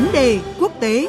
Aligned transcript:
vấn 0.00 0.12
đề 0.12 0.40
quốc 0.60 0.72
tế. 0.80 1.08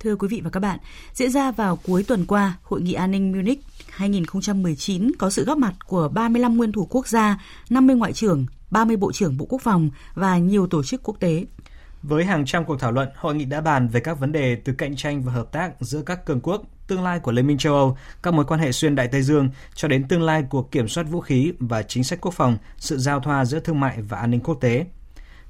Thưa 0.00 0.16
quý 0.16 0.28
vị 0.28 0.40
và 0.44 0.50
các 0.50 0.60
bạn, 0.60 0.78
diễn 1.14 1.30
ra 1.30 1.50
vào 1.50 1.76
cuối 1.76 2.04
tuần 2.08 2.26
qua, 2.26 2.56
Hội 2.62 2.82
nghị 2.82 2.92
an 2.92 3.10
ninh 3.10 3.32
Munich 3.32 3.60
2019 3.90 5.12
có 5.18 5.30
sự 5.30 5.44
góp 5.44 5.58
mặt 5.58 5.74
của 5.86 6.08
35 6.08 6.56
nguyên 6.56 6.72
thủ 6.72 6.86
quốc 6.90 7.08
gia, 7.08 7.38
50 7.70 7.96
ngoại 7.96 8.12
trưởng, 8.12 8.46
30 8.72 8.96
bộ 8.96 9.12
trưởng 9.12 9.36
Bộ 9.36 9.46
Quốc 9.48 9.62
phòng 9.62 9.90
và 10.14 10.38
nhiều 10.38 10.66
tổ 10.66 10.82
chức 10.82 11.02
quốc 11.02 11.16
tế. 11.20 11.44
Với 12.02 12.24
hàng 12.24 12.44
trăm 12.46 12.64
cuộc 12.64 12.80
thảo 12.80 12.92
luận, 12.92 13.08
hội 13.16 13.34
nghị 13.34 13.44
đã 13.44 13.60
bàn 13.60 13.88
về 13.88 14.00
các 14.00 14.18
vấn 14.18 14.32
đề 14.32 14.56
từ 14.56 14.72
cạnh 14.72 14.96
tranh 14.96 15.22
và 15.22 15.32
hợp 15.32 15.52
tác 15.52 15.72
giữa 15.80 16.02
các 16.02 16.24
cường 16.24 16.40
quốc, 16.40 16.62
tương 16.86 17.02
lai 17.02 17.18
của 17.18 17.32
Liên 17.32 17.46
minh 17.46 17.58
châu 17.58 17.74
Âu, 17.74 17.96
các 18.22 18.34
mối 18.34 18.44
quan 18.44 18.60
hệ 18.60 18.72
xuyên 18.72 18.94
Đại 18.94 19.08
Tây 19.08 19.22
Dương 19.22 19.48
cho 19.74 19.88
đến 19.88 20.08
tương 20.08 20.22
lai 20.22 20.44
của 20.50 20.62
kiểm 20.62 20.88
soát 20.88 21.02
vũ 21.02 21.20
khí 21.20 21.52
và 21.58 21.82
chính 21.82 22.04
sách 22.04 22.20
quốc 22.20 22.34
phòng, 22.34 22.56
sự 22.78 22.98
giao 22.98 23.20
thoa 23.20 23.44
giữa 23.44 23.60
thương 23.60 23.80
mại 23.80 24.02
và 24.02 24.18
an 24.18 24.30
ninh 24.30 24.40
quốc 24.40 24.54
tế. 24.60 24.86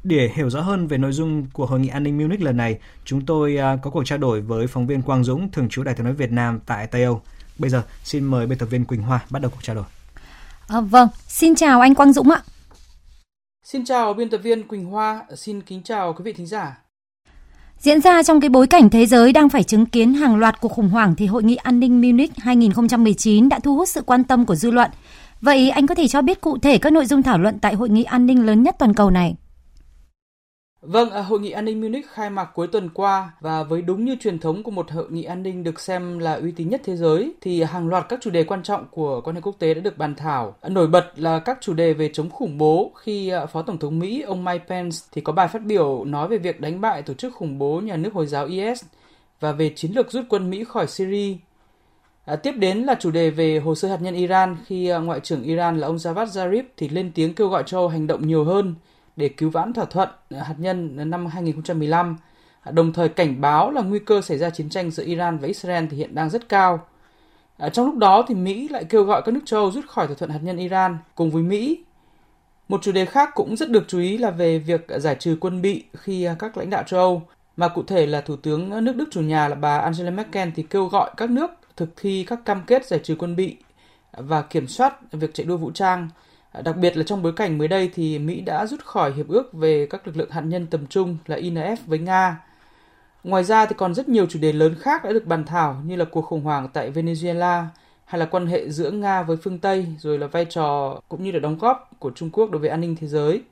Để 0.05 0.31
hiểu 0.35 0.51
rõ 0.51 0.61
hơn 0.61 0.87
về 0.87 0.99
nội 0.99 1.13
dung 1.13 1.47
của 1.53 1.67
Hội 1.67 1.81
nghị 1.81 1.89
an 1.89 2.03
ninh 2.03 2.19
Munich 2.19 2.41
lần 2.41 2.57
này, 2.57 2.79
chúng 3.05 3.27
tôi 3.27 3.57
à, 3.57 3.77
có 3.83 3.91
cuộc 3.91 4.05
trao 4.05 4.19
đổi 4.19 4.41
với 4.41 4.67
phóng 4.67 4.87
viên 4.87 5.03
Quang 5.03 5.25
Dũng, 5.25 5.51
thường 5.51 5.69
trú 5.69 5.83
Đài 5.83 5.95
tiếng 5.95 6.05
nói 6.05 6.15
Việt 6.15 6.33
Nam 6.33 6.61
tại 6.67 6.87
Tây 6.87 7.05
Âu. 7.05 7.23
Bây 7.59 7.71
giờ, 7.71 7.83
xin 8.05 8.25
mời 8.25 8.47
biên 8.47 8.59
tập 8.59 8.67
viên 8.67 8.85
Quỳnh 8.85 9.03
Hoa 9.03 9.21
bắt 9.31 9.43
đầu 9.43 9.51
cuộc 9.51 9.63
trao 9.63 9.77
đổi. 9.77 9.85
À, 10.69 10.81
vâng, 10.81 11.09
xin 11.29 11.55
chào 11.55 11.81
anh 11.81 11.95
Quang 11.95 12.13
Dũng 12.13 12.31
ạ. 12.31 12.43
Xin 13.65 13.85
chào 13.85 14.15
biên 14.15 14.31
tập 14.31 14.39
viên 14.39 14.69
Quỳnh 14.69 14.85
Hoa, 14.85 15.25
xin 15.37 15.61
kính 15.63 15.83
chào 15.83 16.13
quý 16.13 16.23
vị 16.25 16.33
thính 16.33 16.47
giả. 16.47 16.79
Diễn 17.79 18.01
ra 18.01 18.23
trong 18.23 18.41
cái 18.41 18.51
bối 18.51 18.67
cảnh 18.67 18.91
thế 18.91 19.07
giới 19.07 19.33
đang 19.33 19.49
phải 19.49 19.63
chứng 19.63 19.87
kiến 19.87 20.15
hàng 20.15 20.37
loạt 20.37 20.61
cuộc 20.61 20.69
khủng 20.69 20.89
hoảng 20.89 21.15
thì 21.15 21.27
Hội 21.27 21.43
nghị 21.43 21.57
An 21.57 21.81
ninh 21.81 22.01
Munich 22.01 22.33
2019 22.37 23.49
đã 23.49 23.59
thu 23.59 23.77
hút 23.77 23.89
sự 23.89 24.03
quan 24.03 24.25
tâm 24.25 24.47
của 24.47 24.55
dư 24.55 24.71
luận. 24.71 24.91
Vậy 25.41 25.71
anh 25.71 25.87
có 25.87 25.95
thể 25.95 26.09
cho 26.09 26.23
biết 26.23 26.41
cụ 26.41 26.59
thể 26.59 26.79
các 26.79 26.93
nội 26.93 27.07
dung 27.07 27.23
thảo 27.23 27.39
luận 27.39 27.59
tại 27.59 27.75
Hội 27.75 27.89
nghị 27.89 28.05
An 28.05 28.27
ninh 28.27 28.47
lớn 28.47 28.63
nhất 28.63 28.77
toàn 28.79 28.95
cầu 28.95 29.11
này? 29.11 29.37
Vâng, 30.83 31.11
à, 31.11 31.23
hội 31.23 31.41
nghị 31.41 31.51
an 31.51 31.65
ninh 31.65 31.81
Munich 31.81 32.07
khai 32.13 32.31
mạc 32.31 32.45
cuối 32.45 32.67
tuần 32.67 32.89
qua 32.95 33.33
và 33.41 33.63
với 33.63 33.83
đúng 33.83 34.05
như 34.05 34.17
truyền 34.21 34.39
thống 34.39 34.63
của 34.63 34.71
một 34.71 34.91
hội 34.91 35.07
nghị 35.11 35.25
an 35.25 35.43
ninh 35.43 35.65
được 35.65 35.81
xem 35.81 36.19
là 36.19 36.35
uy 36.35 36.53
tín 36.53 36.69
nhất 36.69 36.81
thế 36.85 36.97
giới 36.97 37.35
thì 37.41 37.63
hàng 37.63 37.89
loạt 37.89 38.07
các 38.09 38.19
chủ 38.23 38.31
đề 38.31 38.45
quan 38.45 38.63
trọng 38.63 38.87
của 38.91 39.21
quan 39.21 39.37
hệ 39.37 39.43
quốc 39.43 39.57
tế 39.59 39.75
đã 39.75 39.81
được 39.81 39.99
bàn 39.99 40.15
thảo. 40.15 40.55
À, 40.61 40.69
nổi 40.69 40.87
bật 40.87 41.13
là 41.17 41.39
các 41.39 41.59
chủ 41.61 41.75
đề 41.75 41.93
về 41.93 42.11
chống 42.13 42.31
khủng 42.31 42.59
bố 42.59 42.93
khi 42.97 43.29
à, 43.29 43.47
Phó 43.47 43.63
Tổng 43.63 43.79
thống 43.79 43.99
Mỹ 43.99 44.23
ông 44.23 44.45
Mike 44.45 44.65
Pence 44.69 44.97
thì 45.13 45.21
có 45.21 45.33
bài 45.33 45.49
phát 45.49 45.63
biểu 45.65 46.05
nói 46.05 46.29
về 46.29 46.39
việc 46.39 46.61
đánh 46.61 46.81
bại 46.81 47.03
tổ 47.03 47.15
chức 47.15 47.35
khủng 47.35 47.59
bố 47.59 47.81
nhà 47.81 47.97
nước 47.97 48.13
Hồi 48.15 48.27
giáo 48.27 48.47
IS 48.47 48.85
và 49.41 49.53
về 49.53 49.73
chiến 49.77 49.93
lược 49.95 50.11
rút 50.11 50.25
quân 50.29 50.51
Mỹ 50.51 50.65
khỏi 50.65 50.87
Syria. 50.87 51.37
À, 52.25 52.37
tiếp 52.37 52.53
đến 52.53 52.79
là 52.79 52.95
chủ 53.01 53.11
đề 53.11 53.31
về 53.31 53.59
hồ 53.59 53.75
sơ 53.75 53.89
hạt 53.89 53.99
nhân 54.03 54.15
Iran 54.15 54.57
khi 54.67 54.93
Ngoại 55.03 55.21
trưởng 55.21 55.43
Iran 55.43 55.79
là 55.79 55.87
ông 55.87 55.97
Javad 55.97 56.27
Zarif 56.27 56.65
thì 56.77 56.89
lên 56.89 57.13
tiếng 57.15 57.35
kêu 57.35 57.49
gọi 57.49 57.63
châu 57.67 57.89
hành 57.89 58.07
động 58.07 58.27
nhiều 58.27 58.45
hơn 58.45 58.75
để 59.17 59.29
cứu 59.29 59.51
vãn 59.51 59.73
thỏa 59.73 59.85
thuận 59.85 60.09
hạt 60.31 60.55
nhân 60.59 61.11
năm 61.11 61.27
2015, 61.27 62.17
đồng 62.71 62.93
thời 62.93 63.09
cảnh 63.09 63.41
báo 63.41 63.71
là 63.71 63.83
nguy 63.83 63.99
cơ 63.99 64.21
xảy 64.21 64.39
ra 64.39 64.51
chiến 64.51 64.69
tranh 64.69 64.91
giữa 64.91 65.05
Iran 65.05 65.39
và 65.39 65.47
Israel 65.47 65.85
thì 65.91 65.97
hiện 65.97 66.15
đang 66.15 66.31
rất 66.31 66.49
cao. 66.49 66.87
À, 67.59 67.69
trong 67.69 67.87
lúc 67.87 67.97
đó 67.97 68.25
thì 68.29 68.35
Mỹ 68.35 68.69
lại 68.69 68.85
kêu 68.85 69.03
gọi 69.05 69.23
các 69.25 69.35
nước 69.35 69.41
châu 69.45 69.61
Âu 69.61 69.71
rút 69.71 69.89
khỏi 69.89 70.07
thỏa 70.07 70.17
thuận 70.17 70.31
hạt 70.31 70.41
nhân 70.43 70.57
Iran 70.57 70.99
cùng 71.15 71.31
với 71.31 71.43
Mỹ. 71.43 71.85
Một 72.69 72.83
chủ 72.83 72.93
đề 72.93 73.05
khác 73.05 73.31
cũng 73.35 73.57
rất 73.57 73.71
được 73.71 73.85
chú 73.89 73.99
ý 73.99 74.19
là 74.19 74.31
về 74.31 74.59
việc 74.59 74.87
giải 74.97 75.15
trừ 75.15 75.37
quân 75.41 75.63
bị 75.63 75.85
khi 75.93 76.25
à, 76.25 76.37
các 76.39 76.57
lãnh 76.57 76.71
đạo 76.71 76.83
châu 76.87 77.01
Âu, 77.01 77.23
mà 77.57 77.69
cụ 77.69 77.83
thể 77.83 78.07
là 78.07 78.21
Thủ 78.21 78.37
tướng 78.37 78.85
nước 78.85 78.97
Đức 78.97 79.09
chủ 79.11 79.21
nhà 79.21 79.49
là 79.49 79.55
bà 79.55 79.79
Angela 79.79 80.11
Merkel 80.11 80.49
thì 80.55 80.63
kêu 80.63 80.87
gọi 80.87 81.11
các 81.17 81.31
nước 81.31 81.51
thực 81.77 81.89
thi 81.97 82.25
các 82.29 82.45
cam 82.45 82.63
kết 82.67 82.87
giải 82.87 83.01
trừ 83.03 83.17
quân 83.19 83.37
bị 83.37 83.57
và 84.13 84.43
kiểm 84.43 84.67
soát 84.67 85.13
việc 85.13 85.35
chạy 85.35 85.47
đua 85.47 85.57
vũ 85.57 85.71
trang 85.71 86.09
Đặc 86.65 86.77
biệt 86.77 86.97
là 86.97 87.03
trong 87.03 87.23
bối 87.23 87.33
cảnh 87.33 87.59
mới 87.59 87.69
đây 87.69 87.91
thì 87.95 88.19
Mỹ 88.19 88.41
đã 88.41 88.67
rút 88.67 88.85
khỏi 88.85 89.13
hiệp 89.13 89.29
ước 89.29 89.53
về 89.53 89.87
các 89.91 90.07
lực 90.07 90.17
lượng 90.17 90.31
hạt 90.31 90.41
nhân 90.41 90.67
tầm 90.67 90.87
trung 90.87 91.17
là 91.27 91.37
INF 91.37 91.77
với 91.87 91.99
Nga. 91.99 92.45
Ngoài 93.25 93.45
ra 93.45 93.67
thì 93.67 93.75
còn 93.79 93.95
rất 93.95 94.09
nhiều 94.09 94.27
chủ 94.27 94.39
đề 94.39 94.53
lớn 94.53 94.75
khác 94.81 95.05
đã 95.05 95.13
được 95.13 95.27
bàn 95.27 95.45
thảo 95.45 95.83
như 95.87 95.97
là 95.97 96.05
cuộc 96.05 96.23
khủng 96.23 96.43
hoảng 96.43 96.69
tại 96.73 96.91
Venezuela 96.91 97.65
hay 98.05 98.19
là 98.19 98.27
quan 98.27 98.47
hệ 98.47 98.71
giữa 98.71 98.91
Nga 98.91 99.23
với 99.23 99.37
phương 99.37 99.59
Tây, 99.59 99.87
rồi 99.99 100.19
là 100.19 100.27
vai 100.27 100.45
trò 100.45 101.01
cũng 101.09 101.23
như 101.23 101.33
là 101.33 101.39
đóng 101.39 101.59
góp 101.59 101.91
của 101.99 102.11
Trung 102.15 102.31
Quốc 102.31 102.51
đối 102.51 102.61
với 102.61 102.71
an 102.71 102.81
ninh 102.81 102.97
thế 103.01 103.07
giới. 103.07 103.43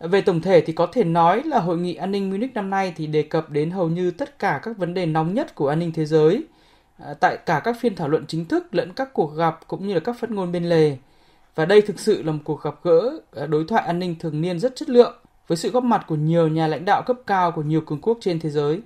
Về 0.00 0.20
tổng 0.20 0.40
thể 0.40 0.60
thì 0.60 0.72
có 0.72 0.86
thể 0.86 1.04
nói 1.04 1.42
là 1.42 1.60
hội 1.60 1.78
nghị 1.78 1.94
an 1.94 2.10
ninh 2.10 2.30
Munich 2.30 2.54
năm 2.54 2.70
nay 2.70 2.92
thì 2.96 3.06
đề 3.06 3.22
cập 3.22 3.50
đến 3.50 3.70
hầu 3.70 3.88
như 3.88 4.10
tất 4.10 4.38
cả 4.38 4.60
các 4.62 4.78
vấn 4.78 4.94
đề 4.94 5.06
nóng 5.06 5.34
nhất 5.34 5.54
của 5.54 5.68
an 5.68 5.78
ninh 5.78 5.92
thế 5.92 6.04
giới 6.04 6.44
à, 6.98 7.14
tại 7.20 7.36
cả 7.46 7.60
các 7.64 7.76
phiên 7.80 7.96
thảo 7.96 8.08
luận 8.08 8.24
chính 8.28 8.44
thức 8.44 8.74
lẫn 8.74 8.92
các 8.92 9.12
cuộc 9.12 9.34
gặp 9.36 9.60
cũng 9.66 9.86
như 9.86 9.94
là 9.94 10.00
các 10.00 10.16
phát 10.18 10.30
ngôn 10.30 10.52
bên 10.52 10.64
lề. 10.64 10.96
Và 11.54 11.64
đây 11.64 11.82
thực 11.82 12.00
sự 12.00 12.22
là 12.22 12.32
một 12.32 12.38
cuộc 12.44 12.62
gặp 12.62 12.74
gỡ 12.82 13.20
à, 13.36 13.46
đối 13.46 13.64
thoại 13.64 13.84
an 13.86 13.98
ninh 13.98 14.14
thường 14.18 14.40
niên 14.40 14.58
rất 14.58 14.76
chất 14.76 14.88
lượng 14.88 15.14
với 15.48 15.56
sự 15.56 15.70
góp 15.70 15.84
mặt 15.84 16.04
của 16.08 16.14
nhiều 16.14 16.48
nhà 16.48 16.66
lãnh 16.66 16.84
đạo 16.84 17.02
cấp 17.06 17.16
cao 17.26 17.52
của 17.52 17.62
nhiều 17.62 17.80
cường 17.80 18.00
quốc 18.00 18.18
trên 18.20 18.40
thế 18.40 18.50
giới. 18.50 18.80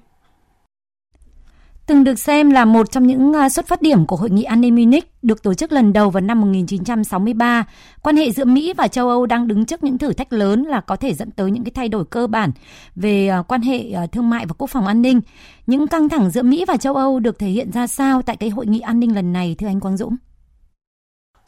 Từng 1.86 2.04
được 2.04 2.18
xem 2.18 2.50
là 2.50 2.64
một 2.64 2.90
trong 2.90 3.06
những 3.06 3.32
à, 3.32 3.48
xuất 3.48 3.66
phát 3.66 3.82
điểm 3.82 4.06
của 4.06 4.16
Hội 4.16 4.30
nghị 4.30 4.42
An 4.42 4.60
ninh 4.60 4.74
Munich 4.74 5.12
được 5.22 5.42
tổ 5.42 5.54
chức 5.54 5.72
lần 5.72 5.92
đầu 5.92 6.10
vào 6.10 6.20
năm 6.20 6.40
1963, 6.40 7.64
quan 8.02 8.16
hệ 8.16 8.30
giữa 8.30 8.44
Mỹ 8.44 8.72
và 8.76 8.88
châu 8.88 9.08
Âu 9.08 9.26
đang 9.26 9.48
đứng 9.48 9.64
trước 9.64 9.84
những 9.84 9.98
thử 9.98 10.12
thách 10.12 10.32
lớn 10.32 10.62
là 10.62 10.80
có 10.80 10.96
thể 10.96 11.14
dẫn 11.14 11.30
tới 11.30 11.50
những 11.50 11.64
cái 11.64 11.72
thay 11.74 11.88
đổi 11.88 12.04
cơ 12.04 12.26
bản 12.26 12.52
về 12.96 13.28
à, 13.28 13.42
quan 13.42 13.62
hệ 13.62 14.06
thương 14.12 14.30
mại 14.30 14.46
và 14.46 14.54
quốc 14.58 14.70
phòng 14.70 14.86
an 14.86 15.02
ninh. 15.02 15.20
Những 15.66 15.86
căng 15.86 16.08
thẳng 16.08 16.30
giữa 16.30 16.42
Mỹ 16.42 16.64
và 16.68 16.76
châu 16.76 16.94
Âu 16.94 17.20
được 17.20 17.38
thể 17.38 17.48
hiện 17.48 17.70
ra 17.72 17.86
sao 17.86 18.22
tại 18.22 18.36
cái 18.36 18.50
hội 18.50 18.66
nghị 18.66 18.80
an 18.80 19.00
ninh 19.00 19.14
lần 19.14 19.32
này 19.32 19.56
thưa 19.58 19.66
anh 19.66 19.80
Quang 19.80 19.96
Dũng? 19.96 20.16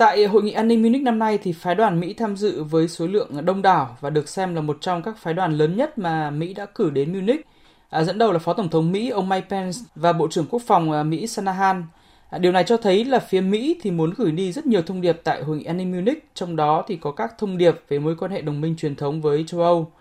Tại 0.00 0.26
Hội 0.26 0.42
nghị 0.42 0.52
an 0.52 0.68
ninh 0.68 0.82
Munich 0.82 1.02
năm 1.02 1.18
nay 1.18 1.38
thì 1.38 1.52
phái 1.52 1.74
đoàn 1.74 2.00
Mỹ 2.00 2.14
tham 2.14 2.36
dự 2.36 2.62
với 2.62 2.88
số 2.88 3.06
lượng 3.06 3.44
đông 3.44 3.62
đảo 3.62 3.96
và 4.00 4.10
được 4.10 4.28
xem 4.28 4.54
là 4.54 4.60
một 4.60 4.78
trong 4.80 5.02
các 5.02 5.18
phái 5.18 5.34
đoàn 5.34 5.52
lớn 5.52 5.76
nhất 5.76 5.98
mà 5.98 6.30
Mỹ 6.30 6.54
đã 6.54 6.66
cử 6.66 6.90
đến 6.90 7.12
Munich. 7.12 7.46
À, 7.90 8.02
dẫn 8.02 8.18
đầu 8.18 8.32
là 8.32 8.38
Phó 8.38 8.52
Tổng 8.52 8.68
thống 8.68 8.92
Mỹ 8.92 9.10
ông 9.10 9.28
Mike 9.28 9.46
Pence 9.50 9.78
và 9.94 10.12
Bộ 10.12 10.28
trưởng 10.28 10.46
Quốc 10.50 10.62
phòng 10.66 10.92
à, 10.92 11.02
Mỹ 11.02 11.26
Shanahan. 11.26 11.84
À, 12.30 12.38
điều 12.38 12.52
này 12.52 12.64
cho 12.64 12.76
thấy 12.76 13.04
là 13.04 13.18
phía 13.18 13.40
Mỹ 13.40 13.78
thì 13.82 13.90
muốn 13.90 14.12
gửi 14.16 14.32
đi 14.32 14.52
rất 14.52 14.66
nhiều 14.66 14.82
thông 14.82 15.00
điệp 15.00 15.20
tại 15.24 15.42
Hội 15.42 15.56
nghị 15.56 15.64
an 15.64 15.76
ninh 15.76 15.92
Munich, 15.92 16.30
trong 16.34 16.56
đó 16.56 16.84
thì 16.88 16.96
có 16.96 17.12
các 17.12 17.34
thông 17.38 17.58
điệp 17.58 17.80
về 17.88 17.98
mối 17.98 18.16
quan 18.16 18.30
hệ 18.30 18.40
đồng 18.40 18.60
minh 18.60 18.76
truyền 18.76 18.96
thống 18.96 19.20
với 19.20 19.44
châu 19.46 19.60
Âu. 19.60 19.92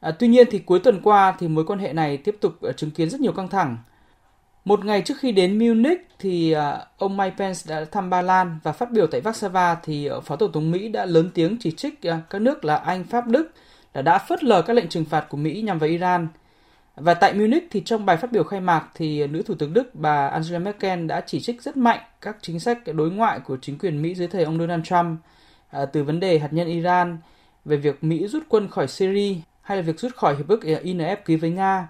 À, 0.00 0.10
tuy 0.10 0.28
nhiên 0.28 0.46
thì 0.50 0.58
cuối 0.58 0.78
tuần 0.78 1.00
qua 1.02 1.34
thì 1.38 1.48
mối 1.48 1.64
quan 1.64 1.78
hệ 1.78 1.92
này 1.92 2.16
tiếp 2.16 2.36
tục 2.40 2.62
à, 2.62 2.72
chứng 2.72 2.90
kiến 2.90 3.10
rất 3.10 3.20
nhiều 3.20 3.32
căng 3.32 3.48
thẳng. 3.48 3.76
Một 4.64 4.84
ngày 4.84 5.02
trước 5.02 5.14
khi 5.18 5.32
đến 5.32 5.58
Munich 5.58 6.08
thì 6.18 6.52
à, 6.52 6.86
ông 6.98 7.16
Mike 7.16 7.36
Pence 7.38 7.60
đã 7.68 7.84
thăm 7.84 8.10
Ba 8.10 8.22
Lan 8.22 8.58
và 8.62 8.72
phát 8.72 8.90
biểu 8.90 9.06
tại 9.06 9.20
Warsaw 9.20 9.76
thì 9.82 10.06
à, 10.06 10.20
Phó 10.20 10.36
Tổng 10.36 10.52
thống 10.52 10.70
Mỹ 10.70 10.88
đã 10.88 11.06
lớn 11.06 11.30
tiếng 11.34 11.56
chỉ 11.60 11.70
trích 11.70 12.02
à, 12.02 12.20
các 12.30 12.42
nước 12.42 12.64
là 12.64 12.76
Anh, 12.76 13.04
Pháp, 13.04 13.26
Đức 13.26 13.50
là 13.94 14.02
đã 14.02 14.18
phớt 14.18 14.44
lờ 14.44 14.62
các 14.62 14.72
lệnh 14.72 14.88
trừng 14.88 15.04
phạt 15.04 15.26
của 15.28 15.36
Mỹ 15.36 15.62
nhằm 15.62 15.78
vào 15.78 15.90
Iran. 15.90 16.28
Và 16.96 17.14
tại 17.14 17.34
Munich 17.34 17.68
thì 17.70 17.82
trong 17.84 18.06
bài 18.06 18.16
phát 18.16 18.32
biểu 18.32 18.44
khai 18.44 18.60
mạc 18.60 18.88
thì 18.94 19.26
nữ 19.26 19.42
thủ 19.42 19.54
tướng 19.54 19.72
Đức 19.72 19.94
bà 19.94 20.28
Angela 20.28 20.58
Merkel 20.58 21.06
đã 21.06 21.20
chỉ 21.26 21.40
trích 21.40 21.62
rất 21.62 21.76
mạnh 21.76 22.00
các 22.20 22.36
chính 22.42 22.60
sách 22.60 22.78
đối 22.94 23.10
ngoại 23.10 23.40
của 23.40 23.56
chính 23.62 23.78
quyền 23.78 24.02
Mỹ 24.02 24.14
dưới 24.14 24.28
thời 24.28 24.44
ông 24.44 24.58
Donald 24.58 24.84
Trump 24.84 25.18
từ 25.92 26.04
vấn 26.04 26.20
đề 26.20 26.38
hạt 26.38 26.52
nhân 26.52 26.66
Iran 26.66 27.18
về 27.64 27.76
việc 27.76 28.04
Mỹ 28.04 28.26
rút 28.26 28.42
quân 28.48 28.68
khỏi 28.68 28.88
Syria 28.88 29.34
hay 29.62 29.76
là 29.76 29.82
việc 29.82 30.00
rút 30.00 30.14
khỏi 30.16 30.36
hiệp 30.36 30.48
ước 30.48 30.60
INF 30.62 31.16
ký 31.24 31.36
với 31.36 31.50
Nga 31.50 31.88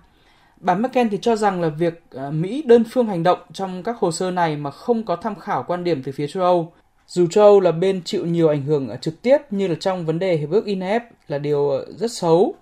Bà 0.60 0.74
Merkel 0.74 1.06
thì 1.10 1.19
cho 1.22 1.36
rằng 1.36 1.60
là 1.60 1.69
việc 1.69 2.02
ờ, 2.10 2.30
Mỹ 2.30 2.62
đơn 2.66 2.84
phương 2.91 3.06
hành 3.06 3.22
động 3.22 3.38
trong 3.52 3.82
các 3.82 3.96
hồ 3.98 4.12
sơ 4.12 4.30
này 4.30 4.56
mà 4.56 4.70
không 4.70 5.02
có 5.02 5.16
tham 5.16 5.34
khảo 5.34 5.64
quan 5.69 5.84
điểm 5.84 6.02
từ 6.02 6.12
phía 6.12 6.26
châu 6.26 6.42
Âu, 6.42 6.72
dù 7.06 7.26
châu 7.26 7.44
Âu 7.44 7.60
là 7.60 7.72
bên 7.72 8.02
chịu 8.05 8.26
nhiều 8.26 8.49
ảnh 8.49 8.62
hưởng 8.62 8.88
ờ, 8.88 8.96
trực 8.96 9.22
tiếp 9.22 9.38
như 9.50 9.66
là 9.69 9.75
trong 9.81 10.06
vấn 10.06 10.19
đề 10.19 10.37
hiệp 10.37 10.50
ước 10.50 10.66
INF 10.66 11.00
là 11.28 11.38
điều 11.38 11.70
ờ, 11.70 11.87
rất 11.96 12.12
xấu. 12.12 12.55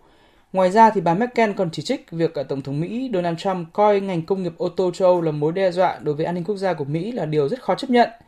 Ngoài 0.52 0.70
ra 0.70 0.90
thì 0.90 1.00
bà 1.00 1.14
Merkel 1.14 1.52
còn 1.52 1.70
chỉ 1.70 1.82
trích 1.82 2.10
việc 2.10 2.34
Tổng 2.48 2.62
thống 2.62 2.80
Mỹ 2.80 3.10
Donald 3.14 3.38
Trump 3.38 3.68
coi 3.72 4.00
ngành 4.00 4.22
công 4.22 4.42
nghiệp 4.42 4.52
ô 4.58 4.68
tô 4.68 4.90
châu 4.94 5.08
Âu 5.08 5.20
là 5.20 5.32
mối 5.32 5.52
đe 5.52 5.70
dọa 5.70 5.98
đối 6.02 6.14
với 6.14 6.26
an 6.26 6.34
ninh 6.34 6.44
quốc 6.44 6.56
gia 6.56 6.74
của 6.74 6.84
Mỹ 6.84 7.12
là 7.12 7.26
điều 7.26 7.48
rất 7.48 7.62
khó 7.62 7.74
chấp 7.74 7.90
nhận– 7.90 8.08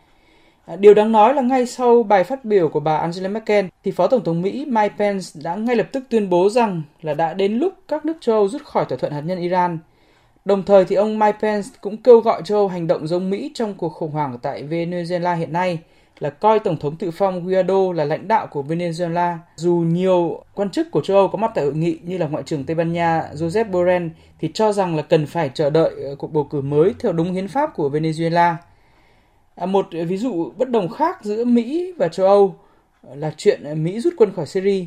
À, 0.68 0.76
điều 0.76 0.94
đáng 0.94 1.12
nói 1.12 1.34
là 1.34 1.42
ngay 1.42 1.66
sau 1.66 2.02
bài 2.02 2.24
phát 2.24 2.44
biểu 2.44 2.68
của 2.68 2.80
bà 2.80 2.96
Angela 2.96 3.28
Merkel 3.28 3.66
thì 3.84 3.90
Phó 3.90 4.06
Tổng 4.06 4.24
thống 4.24 4.42
Mỹ 4.42 4.64
Mike 4.68 4.94
Pence 4.98 5.26
đã 5.42 5.54
ngay 5.54 5.76
lập 5.76 5.86
tức 5.92 6.04
tuyên 6.10 6.30
bố 6.30 6.48
rằng 6.48 6.82
là 7.02 7.14
đã 7.14 7.34
đến 7.34 7.58
lúc 7.58 7.74
các 7.88 8.04
nước 8.06 8.16
châu 8.20 8.36
Âu 8.36 8.48
rút 8.48 8.64
khỏi 8.64 8.84
thỏa 8.84 8.98
thuận 8.98 9.12
hạt 9.12 9.20
nhân 9.20 9.38
Iran. 9.38 9.78
Đồng 10.44 10.62
thời 10.62 10.84
thì 10.84 10.96
ông 10.96 11.18
Mike 11.18 11.38
Pence 11.42 11.68
cũng 11.80 11.96
kêu 11.96 12.20
gọi 12.20 12.42
châu 12.44 12.58
Âu 12.58 12.68
hành 12.68 12.86
động 12.86 13.06
giống 13.06 13.30
Mỹ 13.30 13.50
trong 13.54 13.74
cuộc 13.74 13.88
khủng 13.88 14.10
hoảng 14.10 14.38
tại 14.42 14.62
Venezuela 14.62 15.36
hiện 15.36 15.52
nay, 15.52 15.78
là 16.18 16.30
coi 16.30 16.58
Tổng 16.58 16.76
thống 16.76 16.96
tự 16.96 17.10
phong 17.10 17.46
Guaido 17.46 17.92
là 17.92 18.04
lãnh 18.04 18.28
đạo 18.28 18.46
của 18.46 18.62
Venezuela. 18.62 19.36
Dù 19.56 19.74
nhiều 19.74 20.42
quan 20.54 20.70
chức 20.70 20.90
của 20.90 21.00
châu 21.00 21.16
Âu 21.16 21.28
có 21.28 21.38
mặt 21.38 21.50
tại 21.54 21.64
hội 21.64 21.74
nghị 21.74 21.98
như 22.02 22.18
là 22.18 22.26
Ngoại 22.26 22.42
trưởng 22.46 22.64
Tây 22.64 22.74
Ban 22.74 22.92
Nha 22.92 23.22
Josep 23.34 23.70
Borrell 23.70 24.06
thì 24.40 24.50
cho 24.54 24.72
rằng 24.72 24.96
là 24.96 25.02
cần 25.02 25.26
phải 25.26 25.50
chờ 25.54 25.70
đợi 25.70 25.90
ờ, 26.04 26.14
cuộc 26.18 26.32
bầu 26.32 26.44
cử 26.44 26.60
mới 26.60 26.94
theo 26.98 27.12
đúng 27.12 27.32
hiến 27.32 27.48
pháp 27.48 27.74
của 27.74 27.88
Venezuela. 27.88 28.54
À, 29.58 29.66
một 29.66 29.88
ờ, 29.92 30.04
ví 30.04 30.16
dụ 30.16 30.52
bất 30.56 30.70
đồng 30.70 30.88
khác 30.88 31.18
giữa 31.22 31.44
Mỹ 31.44 31.92
và 31.96 32.08
châu 32.08 32.26
Âu 32.26 32.54
ờ, 33.08 33.14
là 33.14 33.32
chuyện 33.36 33.62
ờ, 33.64 33.74
Mỹ 33.74 34.00
rút 34.00 34.14
quân 34.16 34.32
khỏi 34.36 34.46
Syria. 34.46 34.84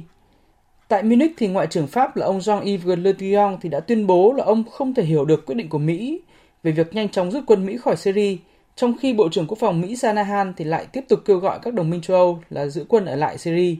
Tại 0.87 1.03
Munich 1.03 1.31
thì 1.37 1.47
Ngoại 1.47 1.67
trưởng 1.67 1.87
Pháp 1.87 2.17
là 2.17 2.25
ông 2.25 2.39
Jean-Yves 2.39 3.03
Le 3.03 3.13
Drian 3.13 3.57
thì 3.61 3.69
đã 3.69 3.79
tuyên 3.79 4.07
bố 4.07 4.33
là 4.33 4.43
ông 4.43 4.63
không 4.71 4.93
thể 4.93 5.03
hiểu 5.03 5.25
được 5.25 5.45
quyết 5.45 5.55
định 5.55 5.69
của 5.69 5.77
Mỹ 5.77 6.21
về 6.63 6.71
việc 6.71 6.93
nhanh 6.93 7.09
chóng 7.09 7.31
rút 7.31 7.43
quân 7.47 7.65
Mỹ 7.65 7.77
khỏi 7.77 7.95
Syria, 7.95 8.37
trong 8.75 8.97
khi 8.97 9.13
Bộ 9.13 9.29
trưởng 9.29 9.47
Quốc 9.47 9.57
phòng 9.59 9.81
Mỹ 9.81 9.95
Shanahan 9.95 10.53
thì 10.57 10.65
lại 10.65 10.85
tiếp 10.85 11.05
tục 11.09 11.19
kêu 11.25 11.37
gọi 11.37 11.59
các 11.61 11.73
đồng 11.73 11.89
minh 11.89 12.01
châu 12.01 12.17
Âu 12.17 12.39
là 12.49 12.67
giữ 12.67 12.85
quân 12.89 13.05
ở 13.05 13.15
lại 13.15 13.37
Syria. 13.37 13.75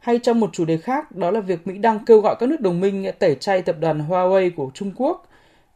Hay 0.00 0.18
trong 0.18 0.40
một 0.40 0.50
chủ 0.52 0.64
đề 0.64 0.76
khác, 0.76 1.12
đó 1.16 1.30
là 1.30 1.40
việc 1.40 1.66
Mỹ 1.66 1.78
đang 1.78 2.04
kêu 2.04 2.20
gọi 2.20 2.36
các 2.38 2.48
nước 2.48 2.60
đồng 2.60 2.80
minh 2.80 3.06
tẩy 3.18 3.34
chay 3.34 3.62
tập 3.62 3.76
đoàn 3.80 4.08
Huawei 4.08 4.50
của 4.56 4.70
Trung 4.74 4.92
Quốc, 4.96 5.27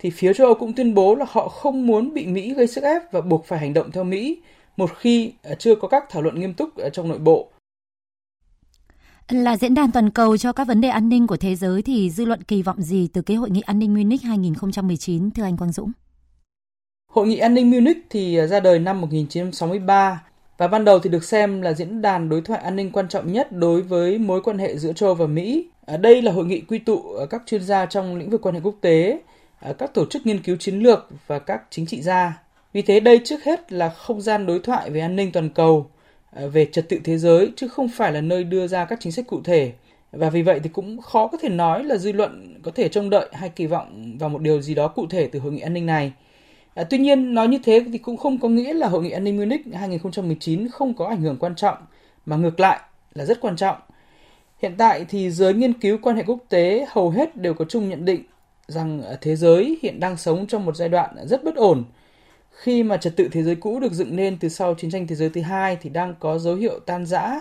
thì 0.03 0.11
phía 0.11 0.35
châu 0.35 0.47
Âu 0.47 0.55
cũng 0.55 0.73
tuyên 0.73 0.95
bố 0.95 1.15
là 1.15 1.27
họ 1.29 1.49
không 1.49 1.87
muốn 1.87 2.15
bị 2.15 2.27
Mỹ 2.27 2.55
gây 2.55 2.67
sức 2.67 2.85
ép 2.85 3.13
và 3.13 3.21
buộc 3.21 3.47
phải 3.47 3.59
hành 3.59 3.75
động 3.75 3.91
theo 3.93 4.05
Mỹ, 4.05 4.39
một 4.77 4.91
khi 4.99 5.33
chưa 5.59 5.75
có 5.75 5.89
các 5.89 6.05
thảo 6.11 6.23
luận 6.23 6.41
nghiêm 6.41 6.55
túc 6.55 6.77
ở 6.77 6.91
trong 6.91 7.09
nội 7.09 7.19
bộ 7.19 7.49
là 9.29 9.57
diễn 9.57 9.75
đàn 9.75 9.93
toàn 9.93 10.11
cầu 10.11 10.37
cho 10.37 10.53
các 10.53 10.69
vấn 10.69 10.81
đề 10.81 10.89
an 10.89 11.09
ninh 11.09 11.27
của 11.27 11.37
thế 11.37 11.55
giới 11.55 11.83
thì 11.83 12.11
dư 12.11 12.25
luận 12.25 12.43
kỳ 12.43 12.63
vọng 12.63 12.83
gì 12.83 13.09
từ 13.13 13.23
cái 13.23 13.37
hội 13.37 13.51
nghị 13.51 13.61
an 13.61 13.79
ninh 13.79 13.95
Munich 13.95 14.23
2019 14.23 15.31
thưa 15.31 15.43
anh 15.43 15.57
Quang 15.57 15.73
Dũng? 15.73 15.93
Hội 17.13 17.27
nghị 17.27 17.39
an 17.39 17.55
ninh 17.55 17.71
Munich 17.71 17.97
thì 18.11 18.47
ra 18.47 18.61
đời 18.61 18.79
năm 18.79 19.01
1963 19.01 20.23
và 20.59 20.69
ban 20.69 20.85
đầu 20.85 20.99
thì 20.99 21.11
được 21.11 21.25
xem 21.25 21.63
là 21.63 21.73
diễn 21.73 22.03
đàn 22.03 22.29
đối 22.29 22.41
thoại 22.41 22.63
an 22.63 22.77
ninh 22.77 22.91
quan 22.91 23.09
trọng 23.09 23.33
nhất 23.33 23.53
đối 23.53 23.83
với 23.83 24.19
mối 24.19 24.43
quan 24.43 24.59
hệ 24.59 24.77
giữa 24.77 24.93
châu 24.93 25.15
và 25.15 25.27
Mỹ. 25.27 25.67
Ở 25.87 25.97
đây 25.97 26.23
là 26.23 26.33
hội 26.33 26.45
nghị 26.45 26.61
quy 26.61 26.79
tụ 26.79 27.03
các 27.31 27.43
chuyên 27.47 27.63
gia 27.63 27.87
trong 27.87 28.17
lĩnh 28.17 28.31
vực 28.31 28.43
quan 28.43 28.55
hệ 28.55 28.61
quốc 28.65 28.77
tế, 28.81 29.21
À, 29.63 29.73
các 29.73 29.95
tổ 29.95 30.07
chức 30.07 30.27
nghiên 30.27 30.43
cứu 30.43 30.57
chiến 30.57 30.79
lược 30.79 31.09
và 31.27 31.39
các 31.39 31.63
chính 31.71 31.87
trị 31.87 32.03
gia. 32.03 32.43
Vì 32.73 32.83
thế 32.83 33.01
đây 33.01 33.21
trước 33.25 33.45
hết 33.45 33.73
là 33.73 33.89
không 33.89 34.21
gian 34.21 34.47
đối 34.47 34.59
thoại 34.59 34.91
về 34.91 35.01
an 35.01 35.17
ninh 35.17 35.33
toàn 35.33 35.51
cầu 35.51 35.87
à, 36.31 36.47
về 36.47 36.67
trật 36.73 36.89
tự 36.89 37.01
thế 37.05 37.19
giới 37.19 37.53
chứ 37.57 37.69
không 37.69 37.89
phải 37.89 38.13
là 38.13 38.21
nơi 38.21 38.45
đưa 38.45 38.67
ra 38.67 38.85
các 38.85 39.01
chính 39.01 39.13
sách 39.13 39.27
cụ 39.27 39.41
thể 39.45 39.73
và 40.13 40.31
vì 40.31 40.43
vậy 40.43 40.61
thì 40.63 40.69
cũng 40.69 41.01
khó 41.01 41.27
có 41.27 41.39
thể 41.39 41.49
nói 41.49 41.85
là 41.85 41.97
dư 41.97 42.13
luận 42.13 42.61
có 42.63 42.71
thể 42.75 42.89
trông 42.89 43.11
đợi 43.11 43.29
hay 43.33 43.49
kỳ 43.49 43.67
vọng 43.67 44.19
vào 44.19 44.29
một 44.29 44.43
điều 44.43 44.61
gì 44.61 44.75
đó 44.75 44.89
cụ 44.89 45.07
thể 45.11 45.29
từ 45.33 45.39
hội 45.39 45.53
nghị 45.53 45.61
an 45.61 45.75
ninh 45.75 45.87
này. 45.87 46.13
À, 46.75 46.85
tuy 46.85 46.99
nhiên 46.99 47.35
nói 47.35 47.49
như 47.49 47.59
thế 47.65 47.85
thì 47.93 47.99
cũng 47.99 48.17
không 48.17 48.39
có 48.41 48.49
nghĩa 48.49 48.75
là 48.75 48.89
hội 48.89 49.03
nghị 49.03 49.11
an 49.11 49.25
ninh 49.25 49.37
Munich 49.37 49.61
2019 49.75 50.69
không 50.69 50.95
có 50.95 51.07
ảnh 51.07 51.21
hưởng 51.21 51.37
quan 51.37 51.55
trọng 51.55 51.79
mà 52.27 52.37
ngược 52.37 52.61
lại 52.61 52.81
là 53.15 53.25
rất 53.25 53.41
quan 53.41 53.57
trọng. 53.57 53.77
Hiện 54.63 54.75
tại 54.79 55.05
thì 55.09 55.31
giới 55.31 55.55
nghiên 55.55 55.73
cứu 55.73 55.99
quan 56.03 56.17
hệ 56.17 56.23
quốc 56.27 56.39
tế 56.49 56.87
hầu 56.89 57.11
hết 57.11 57.37
đều 57.37 57.55
có 57.55 57.65
chung 57.69 57.89
nhận 57.89 58.05
định 58.05 58.23
rằng 58.73 59.03
à, 59.03 59.17
thế 59.21 59.37
giới 59.37 59.79
hiện 59.83 60.01
đang 60.01 60.17
sống 60.17 60.47
trong 60.47 60.65
một 60.65 60.77
giai 60.77 60.89
đoạn 60.89 61.17
rất 61.27 61.45
bất 61.45 61.57
ổn 61.57 61.85
khi 62.51 62.83
mà 62.83 62.97
trật 62.97 63.17
tự 63.17 63.29
thế 63.33 63.43
giới 63.43 63.55
cũ 63.55 63.81
được 63.81 63.93
dựng 63.93 64.17
nên 64.17 64.39
từ 64.39 64.49
sau 64.49 64.75
chiến 64.75 64.91
tranh 64.91 65.07
thế 65.07 65.17
giới 65.17 65.29
thứ 65.29 65.41
hai 65.41 65.77
thì 65.83 65.91
đang 65.91 66.15
có 66.21 66.39
dấu 66.39 66.55
hiệu 66.55 66.79
tan 66.87 67.07
rã 67.07 67.41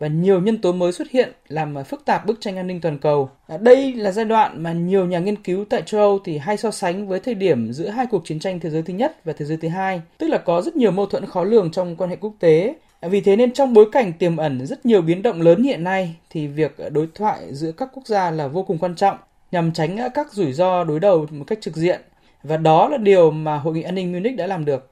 và 0.00 0.06
nhiều 0.06 0.40
nhân 0.40 0.58
tố 0.58 0.72
mới 0.72 0.92
xuất 0.92 1.10
hiện 1.10 1.32
làm 1.48 1.78
à, 1.78 1.82
phức 1.82 2.04
tạp 2.04 2.26
bức 2.26 2.40
tranh 2.40 2.56
an 2.56 2.66
ninh 2.66 2.80
toàn 2.80 2.98
cầu. 2.98 3.30
À, 3.46 3.56
đây 3.56 3.94
là 3.94 4.12
giai 4.12 4.24
đoạn 4.24 4.62
mà 4.62 4.72
nhiều 4.72 5.06
nhà 5.06 5.18
nghiên 5.18 5.42
cứu 5.42 5.64
tại 5.64 5.82
châu 5.86 6.00
Âu 6.00 6.18
thì 6.24 6.38
hay 6.38 6.56
so 6.56 6.70
sánh 6.70 7.08
với 7.08 7.20
thời 7.20 7.34
điểm 7.34 7.72
giữa 7.72 7.88
hai 7.88 8.06
cuộc 8.06 8.22
chiến 8.24 8.38
tranh 8.38 8.60
thế 8.60 8.70
giới 8.70 8.82
thứ 8.82 8.94
nhất 8.94 9.24
và 9.24 9.32
thế 9.32 9.44
giới 9.44 9.56
thứ 9.56 9.68
hai, 9.68 10.00
tức 10.18 10.26
là 10.26 10.38
có 10.38 10.62
rất 10.62 10.76
nhiều 10.76 10.90
mâu 10.90 11.06
thuẫn 11.06 11.26
khó 11.26 11.44
lường 11.44 11.70
trong 11.70 11.96
quan 11.96 12.10
hệ 12.10 12.16
quốc 12.16 12.32
tế. 12.38 12.74
Vì 13.02 13.20
thế 13.20 13.36
nên 13.36 13.52
trong 13.52 13.74
bối 13.74 13.86
cảnh 13.92 14.12
tiềm 14.12 14.36
ẩn 14.36 14.66
rất 14.66 14.86
nhiều 14.86 15.02
biến 15.02 15.22
động 15.22 15.40
lớn 15.40 15.62
hiện 15.62 15.84
nay 15.84 16.16
thì 16.30 16.46
việc 16.46 16.76
đối 16.92 17.08
thoại 17.14 17.54
giữa 17.54 17.72
các 17.72 17.88
quốc 17.94 18.06
gia 18.06 18.30
là 18.30 18.48
vô 18.48 18.62
cùng 18.62 18.78
quan 18.78 18.94
trọng 18.94 19.16
nhằm 19.52 19.72
tránh 19.72 19.96
à, 19.96 20.08
các 20.08 20.32
rủi 20.32 20.52
ro 20.52 20.84
đối 20.84 21.00
đầu 21.00 21.26
một 21.30 21.44
cách 21.46 21.58
trực 21.60 21.76
diện 21.76 22.00
và 22.42 22.56
đó 22.56 22.88
là 22.88 22.96
điều 22.96 23.30
mà 23.30 23.58
Hội 23.58 23.74
nghị 23.74 23.82
an 23.82 23.94
ninh 23.94 24.12
Munich 24.12 24.36
đã 24.36 24.46
làm 24.46 24.64
được. 24.64 24.90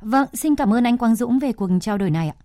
Vâng, 0.00 0.28
xin 0.32 0.56
cảm 0.56 0.74
ơn 0.74 0.84
anh 0.84 0.98
Quang 0.98 1.14
Dũng 1.14 1.38
về 1.38 1.52
cuộc 1.52 1.68
trao 1.80 1.98
đổi 1.98 2.10
này 2.10 2.28
ạ. 2.28 2.36